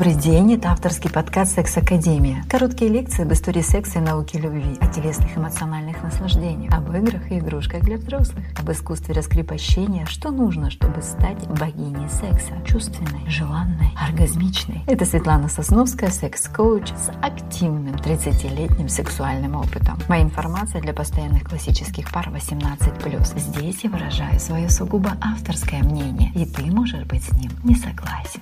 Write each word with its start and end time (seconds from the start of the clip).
Добрый 0.00 0.16
день, 0.16 0.54
это 0.54 0.70
авторский 0.70 1.10
подкаст 1.10 1.56
«Секс 1.56 1.76
Академия». 1.76 2.42
Короткие 2.48 2.90
лекции 2.90 3.22
об 3.22 3.34
истории 3.34 3.60
секса 3.60 3.98
и 3.98 4.00
науки 4.00 4.38
любви, 4.38 4.78
о 4.80 4.86
телесных 4.86 5.36
эмоциональных 5.36 6.02
наслаждениях, 6.02 6.72
об 6.72 6.90
играх 6.96 7.30
и 7.30 7.38
игрушках 7.38 7.82
для 7.82 7.98
взрослых, 7.98 8.46
об 8.58 8.70
искусстве 8.70 9.12
раскрепощения, 9.12 10.06
что 10.06 10.30
нужно, 10.30 10.70
чтобы 10.70 11.02
стать 11.02 11.46
богиней 11.48 12.08
секса, 12.08 12.54
чувственной, 12.66 13.28
желанной, 13.28 13.92
оргазмичной. 13.94 14.84
Это 14.86 15.04
Светлана 15.04 15.50
Сосновская, 15.50 16.08
секс-коуч 16.08 16.88
с 16.88 17.10
активным 17.20 17.96
30-летним 17.96 18.88
сексуальным 18.88 19.54
опытом. 19.54 19.98
Моя 20.08 20.22
информация 20.22 20.80
для 20.80 20.94
постоянных 20.94 21.44
классических 21.44 22.10
пар 22.10 22.30
18+. 22.30 23.38
Здесь 23.38 23.84
я 23.84 23.90
выражаю 23.90 24.40
свое 24.40 24.70
сугубо 24.70 25.18
авторское 25.20 25.82
мнение, 25.82 26.32
и 26.34 26.46
ты 26.46 26.62
можешь 26.72 27.04
быть 27.04 27.24
с 27.24 27.32
ним 27.32 27.50
не 27.64 27.74
согласен. 27.74 28.40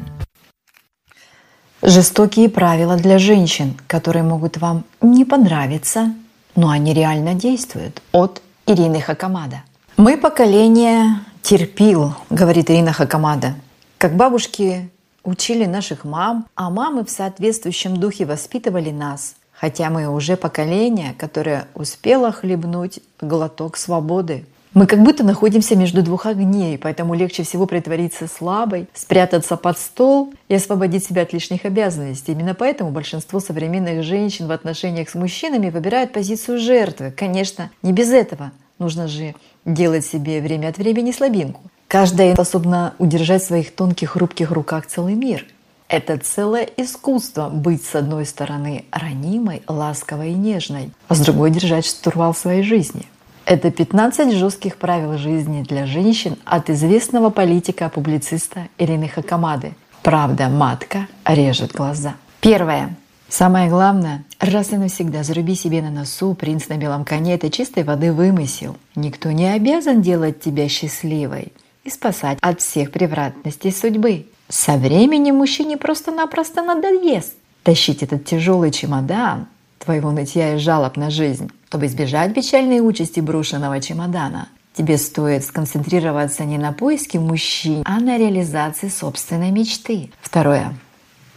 Жестокие 1.88 2.50
правила 2.50 2.96
для 2.96 3.18
женщин, 3.18 3.74
которые 3.86 4.22
могут 4.22 4.58
вам 4.58 4.84
не 5.00 5.24
понравиться, 5.24 6.12
но 6.54 6.68
они 6.68 6.92
реально 6.92 7.32
действуют. 7.32 8.02
От 8.12 8.42
Ирины 8.66 9.00
Хакамада. 9.00 9.62
«Мы 9.96 10.18
поколение 10.18 11.20
терпил»,— 11.40 12.12
говорит 12.28 12.70
Ирина 12.70 12.92
Хакамада. 12.92 13.54
«Как 13.96 14.16
бабушки 14.16 14.90
учили 15.24 15.64
наших 15.64 16.04
мам, 16.04 16.44
а 16.56 16.68
мамы 16.68 17.06
в 17.06 17.10
соответствующем 17.10 17.96
духе 17.96 18.26
воспитывали 18.26 18.90
нас, 18.90 19.36
хотя 19.54 19.88
мы 19.88 20.08
уже 20.08 20.36
поколение, 20.36 21.14
которое 21.16 21.68
успело 21.74 22.32
хлебнуть 22.32 23.00
глоток 23.18 23.78
свободы. 23.78 24.44
Мы 24.74 24.86
как 24.86 25.02
будто 25.02 25.24
находимся 25.24 25.76
между 25.76 26.02
двух 26.02 26.26
огней, 26.26 26.76
поэтому 26.76 27.14
легче 27.14 27.42
всего 27.42 27.66
притвориться 27.66 28.28
слабой, 28.28 28.86
спрятаться 28.92 29.56
под 29.56 29.78
стол 29.78 30.34
и 30.48 30.54
освободить 30.54 31.04
себя 31.04 31.22
от 31.22 31.32
лишних 31.32 31.64
обязанностей. 31.64 32.32
Именно 32.32 32.54
поэтому 32.54 32.90
большинство 32.90 33.40
современных 33.40 34.02
женщин 34.02 34.46
в 34.46 34.52
отношениях 34.52 35.08
с 35.08 35.14
мужчинами 35.14 35.70
выбирают 35.70 36.12
позицию 36.12 36.58
жертвы. 36.58 37.10
Конечно, 37.10 37.70
не 37.82 37.92
без 37.92 38.10
этого. 38.10 38.52
Нужно 38.78 39.08
же 39.08 39.34
делать 39.64 40.04
себе 40.04 40.40
время 40.40 40.68
от 40.68 40.78
времени 40.78 41.12
слабинку. 41.12 41.62
Каждая 41.88 42.34
способна 42.34 42.94
удержать 42.98 43.42
в 43.42 43.46
своих 43.46 43.74
тонких, 43.74 44.10
хрупких 44.10 44.50
руках 44.50 44.86
целый 44.86 45.14
мир. 45.14 45.46
Это 45.88 46.18
целое 46.18 46.68
искусство 46.76 47.48
быть 47.48 47.82
с 47.82 47.94
одной 47.94 48.26
стороны 48.26 48.84
ранимой, 48.90 49.62
ласковой 49.66 50.32
и 50.32 50.34
нежной, 50.34 50.90
а 51.08 51.14
с 51.14 51.20
другой 51.20 51.50
держать 51.50 51.86
штурвал 51.86 52.34
своей 52.34 52.62
жизни– 52.62 53.06
это 53.48 53.70
15 53.70 54.34
жестких 54.34 54.76
правил 54.76 55.16
жизни 55.16 55.62
для 55.62 55.86
женщин 55.86 56.36
от 56.44 56.68
известного 56.68 57.30
политика-публициста 57.30 58.68
Ирины 58.76 59.08
Хакамады. 59.08 59.72
Правда, 60.02 60.50
матка 60.50 61.08
режет 61.24 61.72
глаза. 61.72 62.16
Первое. 62.40 62.94
Самое 63.30 63.70
главное, 63.70 64.24
раз 64.38 64.72
и 64.72 64.76
навсегда 64.76 65.22
заруби 65.22 65.54
себе 65.54 65.80
на 65.80 65.90
носу 65.90 66.34
принц 66.34 66.68
на 66.68 66.76
белом 66.76 67.06
коне– 67.06 67.34
это 67.36 67.50
чистой 67.50 67.84
воды 67.84 68.12
вымысел. 68.12 68.76
Никто 68.94 69.30
не 69.30 69.46
обязан 69.50 70.02
делать 70.02 70.40
тебя 70.40 70.68
счастливой 70.68 71.52
и 71.84 71.90
спасать 71.90 72.38
от 72.42 72.60
всех 72.60 72.92
превратностей 72.92 73.72
судьбы. 73.72 74.26
Со 74.50 74.76
временем 74.76 75.36
мужчине 75.36 75.78
просто-напросто 75.78 76.62
надоест 76.62 77.34
тащить 77.62 78.02
этот 78.02 78.26
тяжелый 78.26 78.70
чемодан 78.70 79.46
твоего 79.78 80.10
нытья 80.10 80.54
и 80.54 80.58
жалоб 80.58 80.96
на 80.96 81.08
жизнь. 81.08 81.50
Чтобы 81.68 81.84
избежать 81.84 82.32
печальной 82.32 82.80
участи 82.80 83.20
брошенного 83.20 83.78
чемодана, 83.78 84.48
тебе 84.72 84.96
стоит 84.96 85.44
сконцентрироваться 85.44 86.46
не 86.46 86.56
на 86.56 86.72
поиске 86.72 87.20
мужчин, 87.20 87.82
а 87.84 88.00
на 88.00 88.16
реализации 88.16 88.88
собственной 88.88 89.50
мечты. 89.50 90.10
Второе. 90.22 90.72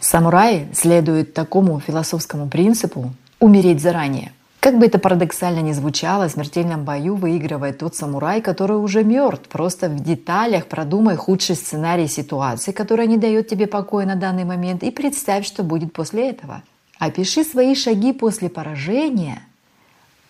Самураи 0.00 0.68
следуют 0.72 1.34
такому 1.34 1.78
философскому 1.80 2.48
принципу 2.48 3.12
«умереть 3.40 3.82
заранее». 3.82 4.32
Как 4.58 4.78
бы 4.78 4.86
это 4.86 4.98
парадоксально 4.98 5.60
ни 5.60 5.72
звучало, 5.72 6.28
в 6.28 6.32
смертельном 6.32 6.84
бою 6.84 7.14
выигрывает 7.16 7.76
тот 7.76 7.94
самурай, 7.94 8.40
который 8.40 8.78
уже 8.78 9.04
мертв. 9.04 9.50
Просто 9.50 9.90
в 9.90 10.02
деталях 10.02 10.66
продумай 10.66 11.16
худший 11.16 11.56
сценарий 11.56 12.08
ситуации, 12.08 12.72
которая 12.72 13.06
не 13.06 13.18
дает 13.18 13.48
тебе 13.48 13.66
покоя 13.66 14.06
на 14.06 14.14
данный 14.14 14.44
момент, 14.44 14.82
и 14.82 14.90
представь, 14.90 15.44
что 15.46 15.62
будет 15.62 15.92
после 15.92 16.30
этого. 16.30 16.62
Опиши 16.98 17.44
свои 17.44 17.74
шаги 17.74 18.14
после 18.14 18.48
поражения– 18.48 19.42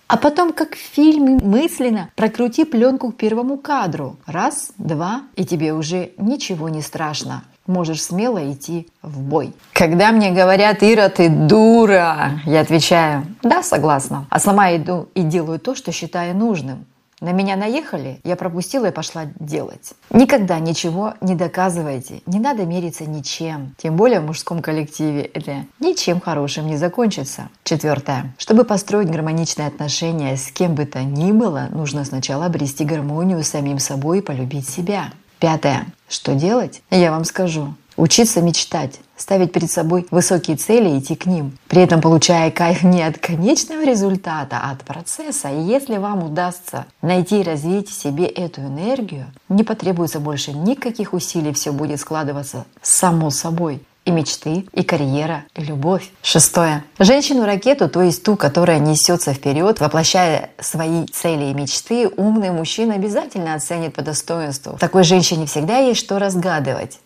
а 0.08 0.16
потом, 0.16 0.52
как 0.52 0.74
в 0.74 0.78
фильме, 0.78 1.38
мысленно 1.42 2.10
прокрути 2.16 2.64
пленку 2.64 3.12
к 3.12 3.16
первому 3.16 3.56
кадру. 3.56 4.16
Раз, 4.26 4.72
два, 4.76 5.22
и 5.36 5.44
тебе 5.44 5.72
уже 5.72 6.10
ничего 6.18 6.68
не 6.68 6.82
страшно. 6.82 7.44
Можешь 7.66 8.02
смело 8.02 8.52
идти 8.52 8.88
в 9.02 9.20
бой. 9.20 9.52
Когда 9.72 10.10
мне 10.10 10.32
говорят, 10.32 10.82
Ира, 10.82 11.08
ты 11.08 11.28
дура, 11.28 12.40
я 12.44 12.60
отвечаю, 12.60 13.24
да, 13.42 13.62
согласна. 13.62 14.26
А 14.30 14.40
сама 14.40 14.76
иду 14.76 15.08
и 15.14 15.22
делаю 15.22 15.60
то, 15.60 15.74
что 15.74 15.92
считаю 15.92 16.36
нужным. 16.36 16.84
На 17.22 17.30
меня 17.30 17.54
наехали, 17.54 18.20
я 18.24 18.34
пропустила 18.34 18.86
и 18.86 18.90
пошла 18.90 19.26
делать. 19.38 19.92
Никогда 20.10 20.58
ничего 20.58 21.14
не 21.20 21.36
доказывайте. 21.36 22.20
Не 22.26 22.40
надо 22.40 22.66
мериться 22.66 23.04
ничем. 23.04 23.76
Тем 23.78 23.96
более 23.96 24.18
в 24.18 24.26
мужском 24.26 24.60
коллективе 24.60 25.22
это 25.22 25.64
ничем 25.78 26.20
хорошим 26.20 26.66
не 26.66 26.76
закончится. 26.76 27.48
Четвертое. 27.62 28.34
Чтобы 28.38 28.64
построить 28.64 29.08
гармоничные 29.08 29.68
отношения 29.68 30.36
с 30.36 30.50
кем 30.50 30.74
бы 30.74 30.84
то 30.84 31.04
ни 31.04 31.30
было, 31.30 31.68
нужно 31.70 32.04
сначала 32.04 32.46
обрести 32.46 32.84
гармонию 32.84 33.44
с 33.44 33.50
самим 33.50 33.78
собой 33.78 34.18
и 34.18 34.22
полюбить 34.22 34.68
себя. 34.68 35.12
Пятое. 35.38 35.86
Что 36.08 36.34
делать? 36.34 36.82
Я 36.90 37.12
вам 37.12 37.24
скажу. 37.24 37.74
Учиться 37.96 38.40
мечтать, 38.40 39.00
ставить 39.16 39.52
перед 39.52 39.70
собой 39.70 40.06
высокие 40.10 40.56
цели 40.56 40.90
и 40.90 40.98
идти 40.98 41.14
к 41.14 41.26
ним, 41.26 41.56
при 41.68 41.82
этом 41.82 42.00
получая 42.00 42.50
кайф 42.50 42.82
не 42.82 43.02
от 43.02 43.18
конечного 43.18 43.84
результата, 43.84 44.60
а 44.62 44.72
от 44.72 44.84
процесса. 44.84 45.48
И 45.48 45.60
если 45.62 45.96
вам 45.96 46.24
удастся 46.24 46.86
найти 47.02 47.40
и 47.40 47.44
развить 47.44 47.88
в 47.88 48.00
себе 48.00 48.26
эту 48.26 48.62
энергию, 48.62 49.26
не 49.48 49.64
потребуется 49.64 50.20
больше 50.20 50.52
никаких 50.52 51.12
усилий, 51.12 51.52
все 51.52 51.72
будет 51.72 52.00
складываться 52.00 52.64
само 52.82 53.30
собой 53.30 53.82
и 54.04 54.10
мечты, 54.10 54.66
и 54.72 54.82
карьера, 54.82 55.44
и 55.54 55.62
любовь. 55.62 56.10
Шестое. 56.22 56.84
Женщину-ракету, 56.98 57.88
то 57.88 58.02
есть 58.02 58.24
ту, 58.24 58.36
которая 58.36 58.78
несется 58.78 59.32
вперед, 59.32 59.80
воплощая 59.80 60.50
свои 60.58 61.06
цели 61.06 61.50
и 61.50 61.54
мечты, 61.54 62.08
умный 62.08 62.50
мужчина 62.50 62.94
обязательно 62.94 63.54
оценит 63.54 63.94
по 63.94 64.02
достоинству. 64.02 64.76
Такой 64.78 65.04
женщине 65.04 65.46
всегда 65.46 65.78
есть 65.78 66.00
что 66.00 66.18
разгадывать. 66.18 66.98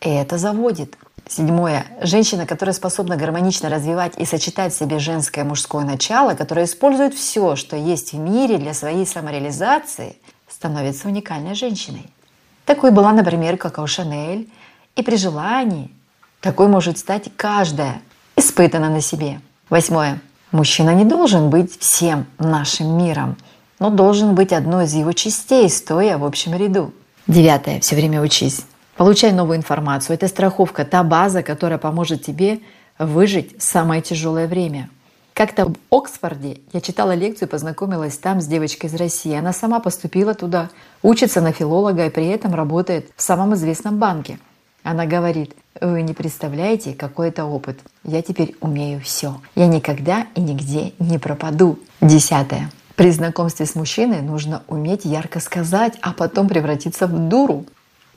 И 0.00 0.08
это 0.08 0.38
заводит. 0.38 0.96
Седьмое. 1.28 1.86
Женщина, 2.02 2.46
которая 2.46 2.74
способна 2.74 3.16
гармонично 3.16 3.68
развивать 3.68 4.14
и 4.18 4.24
сочетать 4.24 4.72
в 4.72 4.78
себе 4.78 4.98
женское 4.98 5.44
и 5.44 5.46
мужское 5.46 5.84
начало, 5.84 6.34
которая 6.34 6.64
использует 6.64 7.14
все, 7.14 7.54
что 7.54 7.76
есть 7.76 8.12
в 8.12 8.18
мире 8.18 8.58
для 8.58 8.74
своей 8.74 9.06
самореализации, 9.06 10.16
становится 10.48 11.06
уникальной 11.06 11.54
женщиной. 11.54 12.10
Такой 12.64 12.90
была, 12.90 13.12
например, 13.12 13.56
Коко 13.56 13.86
Шанель. 13.86 14.50
И 14.96 15.02
при 15.02 15.16
желании 15.16 15.90
такой 16.40 16.66
может 16.66 16.98
стать 16.98 17.30
каждая, 17.36 18.02
испытана 18.36 18.90
на 18.90 19.00
себе. 19.00 19.40
Восьмое. 19.68 20.20
Мужчина 20.50 20.94
не 20.94 21.04
должен 21.04 21.48
быть 21.48 21.78
всем 21.78 22.26
нашим 22.38 22.98
миром, 22.98 23.36
но 23.78 23.90
должен 23.90 24.34
быть 24.34 24.52
одной 24.52 24.86
из 24.86 24.94
его 24.94 25.12
частей, 25.12 25.70
стоя 25.70 26.18
в 26.18 26.24
общем 26.24 26.56
ряду. 26.56 26.92
Девятое. 27.28 27.78
Все 27.80 27.94
время 27.94 28.20
учись. 28.20 28.64
Получай 29.00 29.32
новую 29.32 29.56
информацию. 29.56 30.12
Это 30.12 30.28
страховка, 30.28 30.84
та 30.84 31.02
база, 31.02 31.42
которая 31.42 31.78
поможет 31.78 32.22
тебе 32.22 32.60
выжить 32.98 33.58
в 33.58 33.62
самое 33.62 34.02
тяжелое 34.02 34.46
время. 34.46 34.90
Как-то 35.32 35.64
в 35.64 35.74
Оксфорде 35.90 36.60
я 36.74 36.82
читала 36.82 37.14
лекцию, 37.14 37.48
познакомилась 37.48 38.18
там 38.18 38.42
с 38.42 38.46
девочкой 38.46 38.90
из 38.90 38.94
России. 38.94 39.34
Она 39.34 39.54
сама 39.54 39.80
поступила 39.80 40.34
туда, 40.34 40.68
учится 41.02 41.40
на 41.40 41.52
филолога 41.52 42.04
и 42.04 42.10
при 42.10 42.26
этом 42.26 42.54
работает 42.54 43.10
в 43.16 43.22
самом 43.22 43.54
известном 43.54 43.96
банке. 43.96 44.38
Она 44.82 45.06
говорит, 45.06 45.56
вы 45.80 46.02
не 46.02 46.12
представляете, 46.12 46.92
какой 46.92 47.28
это 47.28 47.46
опыт. 47.46 47.80
Я 48.04 48.20
теперь 48.20 48.54
умею 48.60 49.00
все. 49.00 49.40
Я 49.54 49.66
никогда 49.66 50.26
и 50.34 50.42
нигде 50.42 50.92
не 50.98 51.18
пропаду. 51.18 51.78
Десятое. 52.02 52.70
При 52.96 53.10
знакомстве 53.12 53.64
с 53.64 53.74
мужчиной 53.74 54.20
нужно 54.20 54.62
уметь 54.68 55.06
ярко 55.06 55.40
сказать, 55.40 55.94
а 56.02 56.12
потом 56.12 56.48
превратиться 56.48 57.06
в 57.06 57.28
дуру. 57.30 57.64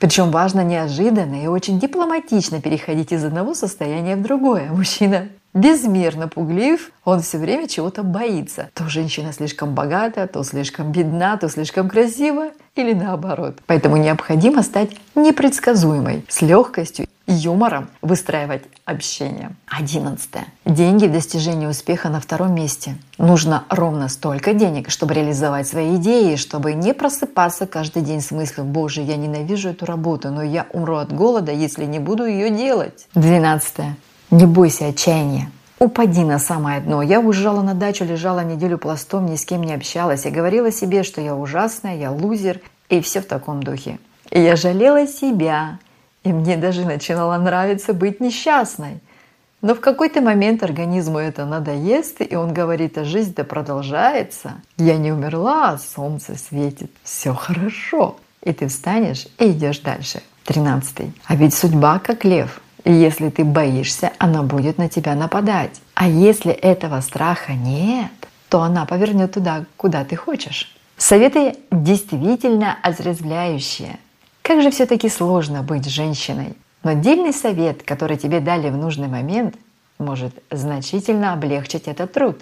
Причем 0.04 0.32
важно 0.32 0.66
неожиданно 0.66 1.42
и 1.42 1.48
очень 1.48 1.80
дипломатично 1.80 2.60
переходить 2.60 3.14
из 3.14 3.24
одного 3.24 3.54
состояния 3.54 4.18
в 4.18 4.22
другое. 4.22 4.70
Мужчина 4.70 5.30
безмерно 5.54 6.28
пуглив, 6.28 6.92
он 7.06 7.22
все 7.22 7.38
время 7.38 7.70
чего-то 7.70 8.04
боится. 8.04 8.70
То 8.74 8.90
женщина 8.90 9.32
слишком 9.32 9.74
богата, 9.74 10.28
то 10.28 10.44
слишком 10.44 10.92
бедна, 10.92 11.38
то 11.38 11.48
слишком 11.48 11.88
красива 11.88 12.50
или 12.76 12.92
наоборот. 12.92 13.60
Поэтому 13.66 13.96
необходимо 13.96 14.62
стать 14.62 14.90
непредсказуемой, 15.16 16.26
с 16.28 16.42
легкостью 16.42 17.08
юмором 17.28 17.90
выстраивать 18.02 18.64
общение. 18.86 19.52
Одиннадцатое. 19.68 20.46
Деньги 20.66 21.08
в 21.08 21.12
достижении 21.12 21.68
успеха 21.68 22.10
на 22.10 22.20
втором 22.20 22.54
месте. 22.54 22.96
Нужно 23.18 23.64
ровно 23.70 24.10
столько 24.10 24.54
денег, 24.54 24.90
чтобы 24.90 25.14
реализовать 25.14 25.68
свои 25.68 25.96
идеи, 25.96 26.36
чтобы 26.36 26.74
не 26.74 26.94
просыпаться 26.94 27.66
каждый 27.66 28.02
день 28.02 28.22
с 28.22 28.32
мыслью 28.32 28.66
«Боже, 28.66 29.02
я 29.02 29.16
ненавижу 29.16 29.70
эту 29.70 29.86
работу, 29.86 30.30
но 30.30 30.44
я 30.44 30.66
умру 30.74 30.98
от 30.98 31.14
голода, 31.14 31.52
если 31.52 31.86
не 31.86 32.00
буду 32.00 32.26
ее 32.26 32.50
делать». 32.50 33.08
Двенадцатое. 33.16 33.96
Не 34.32 34.46
бойся 34.46 34.88
отчаяния. 34.88 35.50
Упади 35.80 36.24
на 36.24 36.40
самое 36.40 36.80
дно. 36.80 37.02
Я 37.02 37.20
уезжала 37.20 37.62
на 37.62 37.74
дачу, 37.74 38.06
лежала 38.06 38.44
неделю 38.44 38.78
пластом, 38.78 39.26
ни 39.26 39.36
с 39.36 39.46
кем 39.46 39.64
не 39.64 39.74
общалась. 39.74 40.26
Я 40.26 40.32
говорила 40.32 40.72
себе, 40.72 41.04
что 41.04 41.20
я 41.20 41.36
ужасная, 41.36 41.98
я 41.98 42.12
лузер, 42.12 42.62
и 42.90 43.02
все 43.02 43.22
в 43.22 43.26
таком 43.26 43.62
духе. 43.62 44.00
И 44.32 44.40
я 44.40 44.56
жалела 44.56 45.06
себя, 45.08 45.80
и 46.24 46.32
мне 46.32 46.58
даже 46.58 46.86
начинало 46.86 47.38
нравиться 47.38 47.94
быть 47.94 48.20
несчастной. 48.20 49.00
Но 49.62 49.76
в 49.76 49.80
какой-то 49.80 50.20
момент 50.22 50.62
организму 50.62 51.20
это 51.20 51.46
надоест, 51.46 52.18
и 52.20 52.36
он 52.36 52.54
говорит, 52.54 52.98
а 52.98 53.06
жизнь-то 53.06 53.46
продолжается. 53.46 54.56
Я 54.78 54.98
не 54.98 55.12
умерла, 55.12 55.78
солнце 55.78 56.36
светит, 56.36 56.92
все 57.04 57.34
хорошо. 57.34 58.18
И 58.42 58.52
ты 58.52 58.68
встанешь 58.68 59.28
и 59.40 59.52
идешь 59.52 59.80
дальше. 59.80 60.22
Тринадцатый. 60.44 61.14
А 61.26 61.36
ведь 61.38 61.54
судьба 61.54 62.00
как 62.00 62.26
лев. 62.26 62.60
И 62.84 62.92
если 62.92 63.30
ты 63.30 63.46
боишься, 63.46 64.12
она 64.18 64.44
будет 64.44 64.78
на 64.78 64.90
тебя 64.90 65.16
нападать. 65.16 65.80
А 65.94 66.10
если 66.10 66.52
этого 66.52 67.00
страха 67.00 67.54
нет, 67.54 68.12
то 68.50 68.62
она 68.62 68.86
повернет 68.86 69.32
туда, 69.32 69.64
куда 69.78 70.04
ты 70.04 70.18
хочешь. 70.18 70.76
Советы 70.98 71.56
действительно 71.72 72.78
отрезвляющие. 72.84 73.98
Как 74.44 74.62
же 74.62 74.72
все-таки 74.72 75.10
сложно 75.10 75.64
быть 75.64 75.90
женщиной. 75.90 76.56
Но 76.84 76.92
отдельный 76.92 77.34
совет, 77.34 77.82
который 77.84 78.18
тебе 78.18 78.42
дали 78.42 78.70
в 78.70 78.76
нужный 78.76 79.08
момент, 79.08 79.56
может 79.98 80.34
значительно 80.52 81.32
облегчить 81.32 81.88
этот 81.88 82.12
труд. 82.12 82.42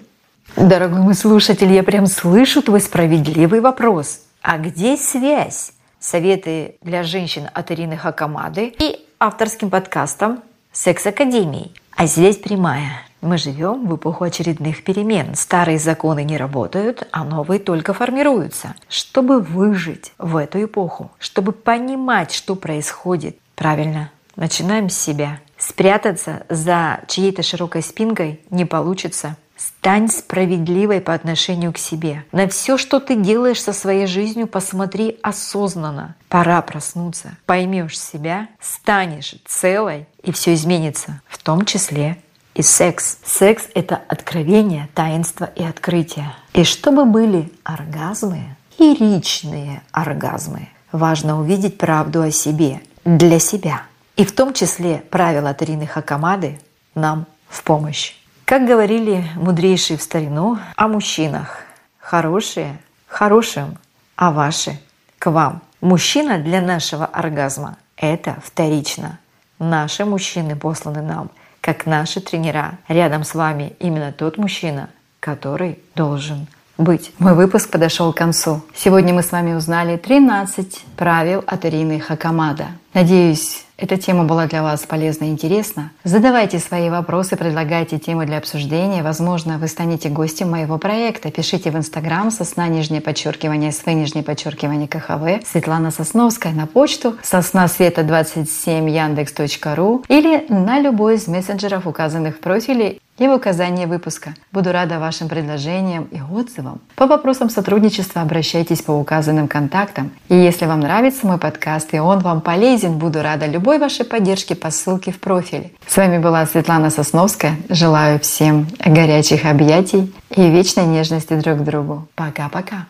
Дорогой 0.56 0.98
мой 0.98 1.14
слушатель, 1.14 1.72
я 1.72 1.84
прям 1.84 2.06
слышу 2.06 2.60
твой 2.60 2.80
справедливый 2.80 3.60
вопрос. 3.60 4.20
А 4.42 4.58
где 4.58 4.96
связь? 4.96 5.72
Советы 6.00 6.74
для 6.82 7.04
женщин 7.04 7.48
от 7.54 7.70
Ирины 7.70 7.96
Хакамады 7.96 8.74
и 8.80 9.06
авторским 9.20 9.70
подкастом 9.70 10.42
«Секс 10.72 11.06
Академии». 11.06 11.70
А 11.96 12.08
связь 12.08 12.38
прямая. 12.38 13.02
Мы 13.22 13.38
живем 13.38 13.86
в 13.86 13.94
эпоху 13.94 14.24
очередных 14.24 14.82
перемен. 14.82 15.36
Старые 15.36 15.78
законы 15.78 16.24
не 16.24 16.36
работают, 16.36 17.06
а 17.12 17.22
новые 17.22 17.60
только 17.60 17.94
формируются. 17.94 18.74
Чтобы 18.88 19.40
выжить 19.40 20.12
в 20.18 20.36
эту 20.36 20.64
эпоху, 20.64 21.12
чтобы 21.20 21.52
понимать, 21.52 22.32
что 22.32 22.56
происходит, 22.56 23.38
правильно, 23.54 24.10
начинаем 24.34 24.90
с 24.90 24.98
себя. 24.98 25.38
Спрятаться 25.56 26.44
за 26.48 26.98
чьей-то 27.06 27.44
широкой 27.44 27.82
спинкой 27.82 28.40
не 28.50 28.64
получится. 28.64 29.36
Стань 29.56 30.08
справедливой 30.08 31.00
по 31.00 31.14
отношению 31.14 31.72
к 31.72 31.78
себе. 31.78 32.24
На 32.32 32.48
все, 32.48 32.76
что 32.76 32.98
ты 32.98 33.14
делаешь 33.14 33.62
со 33.62 33.72
своей 33.72 34.08
жизнью, 34.08 34.48
посмотри 34.48 35.20
осознанно. 35.22 36.16
Пора 36.28 36.60
проснуться. 36.62 37.36
Поймешь 37.46 38.00
себя, 38.00 38.48
станешь 38.58 39.36
целой, 39.46 40.08
и 40.24 40.32
все 40.32 40.54
изменится. 40.54 41.20
В 41.28 41.38
том 41.38 41.64
числе 41.64 42.18
и 42.54 42.62
секс. 42.62 43.18
Секс— 43.24 43.68
это 43.74 44.00
откровение, 44.08 44.88
таинство 44.94 45.44
и 45.44 45.64
открытие. 45.64 46.32
И 46.54 46.64
чтобы 46.64 47.04
были 47.04 47.52
оргазмы, 47.64 48.56
лиричные 48.78 49.82
оргазмы, 49.92 50.68
важно 50.90 51.40
увидеть 51.40 51.78
правду 51.78 52.22
о 52.22 52.30
себе, 52.30 52.80
для 53.04 53.38
себя. 53.38 53.82
И 54.16 54.24
в 54.24 54.32
том 54.32 54.52
числе 54.52 55.02
правила 55.10 55.54
Тарины 55.54 55.86
Хакамады 55.86 56.60
нам 56.94 57.26
в 57.48 57.62
помощь. 57.62 58.14
Как 58.44 58.66
говорили 58.66 59.24
мудрейшие 59.36 59.96
в 59.96 60.02
старину 60.02 60.58
о 60.76 60.88
мужчинах, 60.88 61.60
хорошие 61.98 62.78
хорошим, 63.12 63.78
а 64.16 64.30
ваши 64.30 64.80
к 65.18 65.30
вам. 65.30 65.62
Мужчина 65.80 66.38
для 66.38 66.60
нашего 66.60 67.04
оргазма– 67.04 67.76
это 67.96 68.36
вторично. 68.42 69.18
Наши 69.58 70.04
мужчины 70.04 70.56
посланы 70.56 71.02
нам, 71.02 71.30
как 71.62 71.86
наши 71.86 72.20
тренера. 72.20 72.78
Рядом 72.88 73.24
с 73.24 73.34
вами 73.34 73.72
именно 73.78 74.12
тот 74.12 74.36
мужчина, 74.36 74.90
который 75.20 75.78
должен 75.94 76.48
быть. 76.76 77.12
Мой 77.18 77.34
выпуск 77.34 77.70
подошел 77.70 78.12
к 78.12 78.16
концу. 78.16 78.62
Сегодня 78.74 79.14
мы 79.14 79.22
с 79.22 79.32
вами 79.32 79.54
узнали 79.54 79.96
13 79.96 80.84
правил 80.96 81.42
от 81.46 81.64
Ирины 81.64 82.00
Хакамада. 82.00 82.66
Надеюсь, 82.94 83.64
эта 83.78 83.96
тема 83.96 84.24
была 84.24 84.46
для 84.46 84.62
вас 84.62 84.80
полезна 84.82 85.24
и 85.24 85.30
интересна. 85.30 85.90
Задавайте 86.04 86.58
свои 86.58 86.90
вопросы, 86.90 87.36
предлагайте 87.36 87.98
темы 87.98 88.26
для 88.26 88.36
обсуждения. 88.38 89.02
Возможно, 89.02 89.56
вы 89.58 89.66
станете 89.66 90.10
гостем 90.10 90.50
моего 90.50 90.76
проекта. 90.78 91.30
Пишите 91.30 91.70
в 91.70 91.76
Инстаграм 91.76 92.30
сосна 92.30 92.68
нижнее 92.68 93.00
подчеркивание 93.00 93.72
св 93.72 93.92
нижнее 93.92 94.22
подчеркивание 94.22 94.86
КХВ 94.86 95.44
Светлана 95.50 95.90
Сосновская 95.90 96.52
на 96.52 96.66
почту 96.66 97.16
сосна 97.22 97.66
света 97.66 98.04
27 98.04 98.88
яндекс.ру 98.88 100.04
или 100.08 100.44
на 100.48 100.78
любой 100.78 101.14
из 101.14 101.26
мессенджеров, 101.26 101.86
указанных 101.86 102.36
в 102.36 102.40
профиле 102.40 102.98
и 103.18 103.28
в 103.28 103.34
указании 103.34 103.86
выпуска. 103.86 104.34
Буду 104.52 104.72
рада 104.72 104.98
вашим 104.98 105.28
предложениям 105.28 106.04
и 106.04 106.20
отзывам. 106.20 106.80
По 106.96 107.06
вопросам 107.06 107.50
сотрудничества 107.50 108.22
обращайтесь 108.22 108.82
по 108.82 108.92
указанным 108.92 109.48
контактам. 109.48 110.12
И 110.28 110.34
если 110.34 110.66
вам 110.66 110.80
нравится 110.80 111.26
мой 111.26 111.38
подкаст 111.38 111.92
и 111.94 111.98
он 111.98 112.20
вам 112.20 112.40
полезен, 112.82 112.98
буду 112.98 113.22
рада 113.22 113.46
любой 113.46 113.78
вашей 113.78 114.04
поддержке 114.04 114.54
по 114.54 114.70
ссылке 114.70 115.12
в 115.12 115.18
профиле. 115.18 115.70
С 115.86 115.96
вами 115.96 116.18
была 116.18 116.46
Светлана 116.46 116.90
Сосновская. 116.90 117.56
Желаю 117.68 118.18
всем 118.18 118.66
горячих 118.84 119.44
объятий 119.44 120.12
и 120.36 120.50
вечной 120.50 120.86
нежности 120.86 121.34
друг 121.34 121.58
к 121.58 121.62
другу. 121.62 122.08
Пока-пока. 122.14 122.86